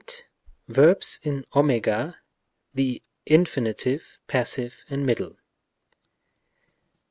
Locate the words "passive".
4.25-4.83